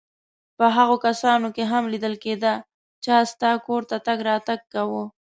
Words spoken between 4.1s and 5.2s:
راتګ کاوه.